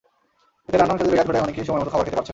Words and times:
এতে 0.67 0.77
রান্নার 0.77 0.97
কাজে 0.99 1.09
ব্যাঘাত 1.15 1.27
ঘটায় 1.29 1.43
অনেকেই 1.45 1.67
সময়মতো 1.67 1.91
খাবার 1.93 2.05
খেতে 2.05 2.17
পারছেন 2.17 2.27
না। 2.27 2.29